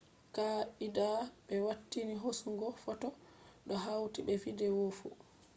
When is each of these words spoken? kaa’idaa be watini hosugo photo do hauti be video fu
kaa’idaa 0.35 1.19
be 1.45 1.55
watini 1.67 2.15
hosugo 2.23 2.67
photo 2.83 3.07
do 3.67 3.75
hauti 3.85 4.19
be 4.27 4.33
video 4.45 4.73
fu 4.97 5.07